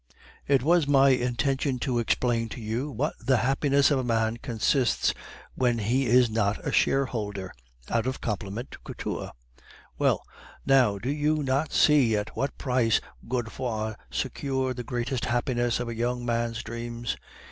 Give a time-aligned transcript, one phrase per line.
[0.47, 4.37] "It was my intention to explain to you in what the happiness of a man
[4.37, 5.13] consists
[5.53, 7.53] when he is not a shareholder
[7.87, 9.31] (out of compliment to Couture).
[9.99, 10.23] Well,
[10.65, 15.87] now, do you not see at what a price Godefroid secured the greatest happiness of
[15.87, 17.15] a young man's dreams?